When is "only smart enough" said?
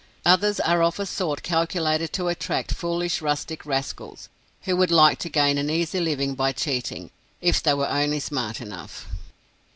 7.87-9.05